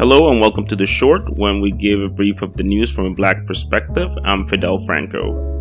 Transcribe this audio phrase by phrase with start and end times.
[0.00, 3.04] Hello and welcome to The Short, when we give a brief of the news from
[3.04, 4.16] a black perspective.
[4.24, 5.59] I'm Fidel Franco.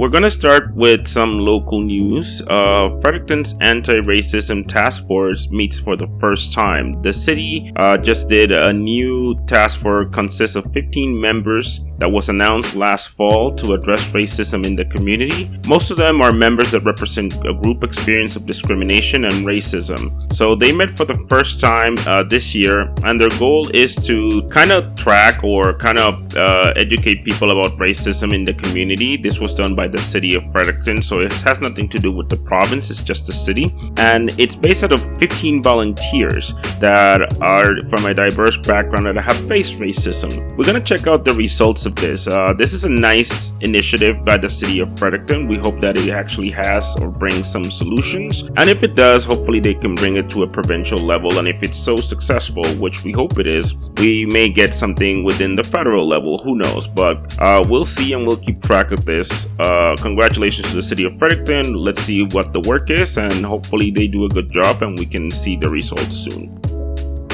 [0.00, 2.40] We're going to start with some local news.
[2.46, 7.02] Uh, Fredericton's anti racism task force meets for the first time.
[7.02, 12.30] The city uh, just did a new task force, consists of 15 members that was
[12.30, 15.50] announced last fall to address racism in the community.
[15.66, 20.34] Most of them are members that represent a group experience of discrimination and racism.
[20.34, 24.48] So they met for the first time uh, this year, and their goal is to
[24.48, 29.18] kind of track or kind of uh, educate people about racism in the community.
[29.18, 32.28] This was done by the city of Fredericton, so it has nothing to do with
[32.28, 33.74] the province, it's just the city.
[33.96, 39.36] And it's based out of 15 volunteers that are from a diverse background that have
[39.48, 40.56] faced racism.
[40.56, 42.26] We're going to check out the results of this.
[42.28, 45.48] Uh, this is a nice initiative by the city of Fredericton.
[45.48, 48.42] We hope that it actually has or brings some solutions.
[48.56, 51.38] And if it does, hopefully they can bring it to a provincial level.
[51.38, 55.54] And if it's so successful, which we hope it is, we may get something within
[55.56, 56.38] the federal level.
[56.38, 56.86] Who knows?
[56.86, 59.46] But uh, we'll see and we'll keep track of this.
[59.58, 61.74] Uh, uh, congratulations to the city of Fredericton.
[61.74, 65.06] Let's see what the work is, and hopefully, they do a good job and we
[65.06, 66.69] can see the results soon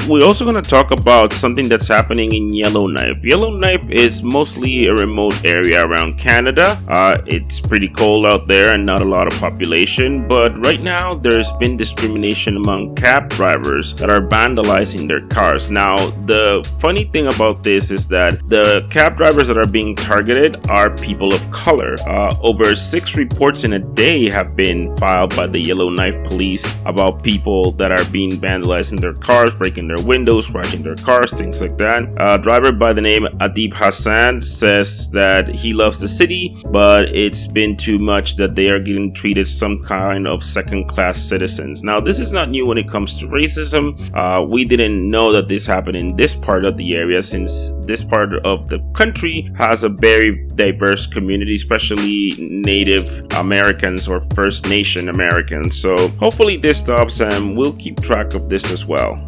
[0.07, 3.21] we're also going to talk about something that's happening in Yellowknife.
[3.23, 6.81] Yellowknife is mostly a remote area around Canada.
[6.87, 11.13] Uh, it's pretty cold out there and not a lot of population, but right now
[11.13, 15.69] there's been discrimination among cab drivers that are vandalizing their cars.
[15.69, 20.69] Now, the funny thing about this is that the cab drivers that are being targeted
[20.69, 21.95] are people of color.
[22.07, 27.23] Uh, over six reports in a day have been filed by the Yellowknife police about
[27.23, 31.61] people that are being vandalizing their cars, breaking their their windows, scratching their cars, things
[31.61, 32.03] like that.
[32.17, 37.47] A driver by the name Adib Hassan says that he loves the city, but it's
[37.47, 41.83] been too much that they are getting treated some kind of second class citizens.
[41.83, 44.15] Now, this is not new when it comes to racism.
[44.15, 48.03] Uh, we didn't know that this happened in this part of the area since this
[48.03, 55.09] part of the country has a very diverse community, especially Native Americans or First Nation
[55.09, 55.79] Americans.
[55.79, 59.27] So hopefully this stops and we'll keep track of this as well.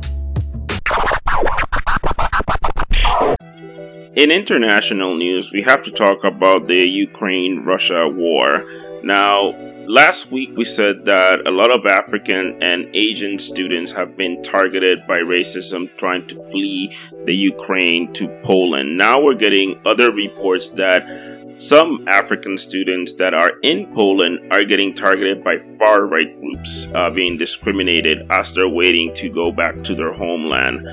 [4.16, 8.66] In international news, we have to talk about the Ukraine Russia war.
[9.04, 9.54] Now,
[9.86, 15.06] last week we said that a lot of African and Asian students have been targeted
[15.08, 16.92] by racism trying to flee
[17.26, 18.98] the Ukraine to Poland.
[18.98, 21.04] Now we're getting other reports that
[21.56, 27.10] some African students that are in Poland are getting targeted by far right groups, uh,
[27.10, 30.88] being discriminated as they're waiting to go back to their homeland.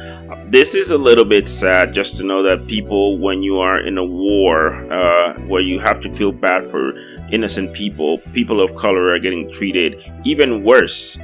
[0.52, 3.98] This is a little bit sad just to know that people, when you are in
[3.98, 6.96] a war uh, where you have to feel bad for
[7.30, 11.18] innocent people, people of color are getting treated even worse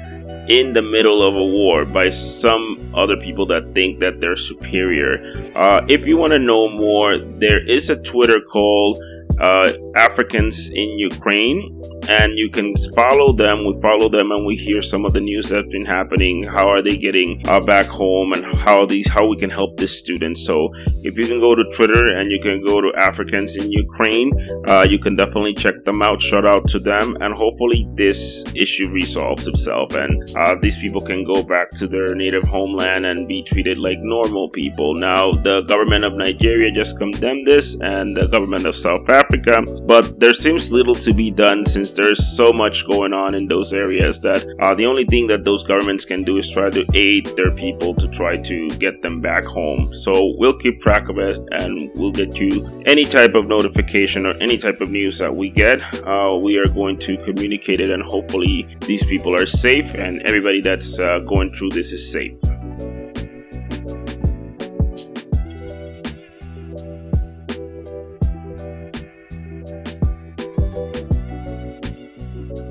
[0.48, 5.22] in the middle of a war by some other people that think that they're superior.
[5.54, 8.98] Uh, if you want to know more, there is a Twitter called
[9.40, 11.80] uh, Africans in Ukraine,
[12.20, 13.64] and you can follow them.
[13.64, 16.42] We follow them, and we hear some of the news that's been happening.
[16.44, 19.98] How are they getting uh, back home, and how these how we can help this
[19.98, 20.38] student.
[20.38, 20.70] So,
[21.02, 24.30] if you can go to Twitter and you can go to Africans in Ukraine,
[24.68, 26.20] uh, you can definitely check them out.
[26.20, 31.24] Shout out to them, and hopefully this issue resolves itself, and uh, these people can
[31.24, 34.94] go back to their native homeland and be treated like normal people.
[34.94, 40.18] Now, the government of Nigeria just condemned this, and the government of South Africa but
[40.18, 44.20] there seems little to be done since there's so much going on in those areas
[44.20, 47.50] that uh, the only thing that those governments can do is try to aid their
[47.50, 49.94] people to try to get them back home.
[49.94, 54.34] So we'll keep track of it and we'll get you any type of notification or
[54.40, 55.80] any type of news that we get.
[56.06, 60.60] Uh, we are going to communicate it and hopefully these people are safe and everybody
[60.60, 62.36] that's uh, going through this is safe.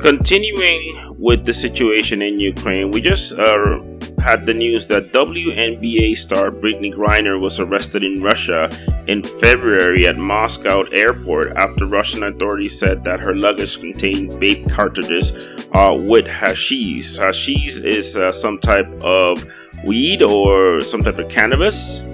[0.01, 3.79] Continuing with the situation in Ukraine, we just uh,
[4.25, 8.67] had the news that WNBA star Brittney Griner was arrested in Russia
[9.07, 15.33] in February at Moscow airport after Russian authorities said that her luggage contained vape cartridges
[15.73, 17.19] uh, with hashish.
[17.19, 19.45] Hashish is uh, some type of
[19.85, 22.05] weed or some type of cannabis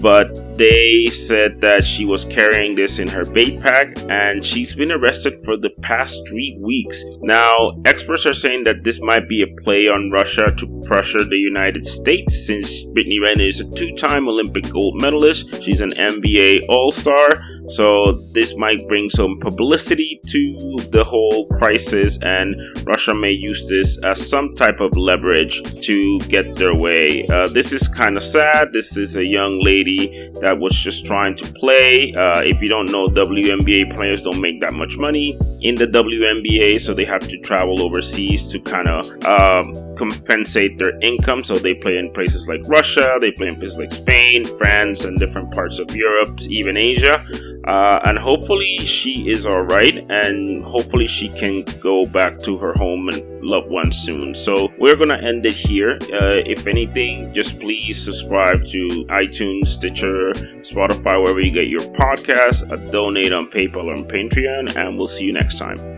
[0.00, 4.92] but they said that she was carrying this in her bait pack and she's been
[4.92, 7.02] arrested for the past three weeks.
[7.20, 11.36] Now, experts are saying that this might be a play on Russia to pressure the
[11.36, 15.62] United States since Brittney Griner is a two time Olympic gold medalist.
[15.62, 17.28] She's an NBA All Star.
[17.68, 22.56] So this might bring some publicity to the whole crisis, and
[22.86, 27.26] Russia may use this as some type of leverage to get their way.
[27.28, 28.72] Uh, this is kind of sad.
[28.72, 32.12] This is a young lady that was just trying to play.
[32.14, 36.80] Uh, if you don't know, WNBA players don't make that much money in the WNBA,
[36.80, 41.44] so they have to travel overseas to kind of um, compensate their income.
[41.44, 45.18] So they play in places like Russia, they play in places like Spain, France, and
[45.18, 47.24] different parts of Europe, even Asia.
[47.68, 52.72] Uh, and hopefully she is all right, and hopefully she can go back to her
[52.74, 54.34] home and loved ones soon.
[54.34, 55.98] So we're gonna end it here.
[56.12, 60.32] Uh, if anything, just please subscribe to iTunes, Stitcher,
[60.62, 62.62] Spotify, wherever you get your podcasts.
[62.70, 65.97] Uh, donate on PayPal or on Patreon, and we'll see you next time.